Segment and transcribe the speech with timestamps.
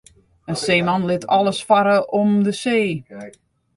[0.51, 2.87] In seeman lit alles farre om de see.